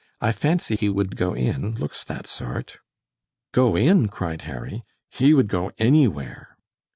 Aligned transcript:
"I 0.19 0.31
fancy 0.31 0.75
he 0.77 0.89
would 0.89 1.15
go 1.15 1.35
in. 1.35 1.75
Looks 1.75 2.03
that 2.05 2.25
sort." 2.25 2.79
"Go 3.51 3.75
in?" 3.75 4.07
cried 4.07 4.41
Harry, 4.49 4.81
"he 5.11 5.35
would 5.35 5.47
go 5.47 5.71
anywhere." 5.77 6.57